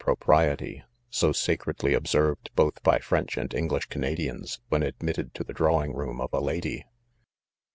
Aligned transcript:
prof 0.03 0.17
kie^JgLea 0.17 0.57
3£ 0.81 0.81
idoiiei:, 1.11 1.57
credly 1.59 1.95
observed 1.95 2.49
both 2.55 2.81
by 2.81 2.97
French 2.97 3.37
and' 3.37 3.53
English 3.53 3.85
Canadians, 3.85 4.59
when 4.69 4.81
admitted 4.81 5.31
to 5.35 5.43
the 5.43 5.53
drawing 5.53 5.93
room 5.93 6.19
of 6.19 6.33
a 6.33 6.39
lady. 6.41 6.83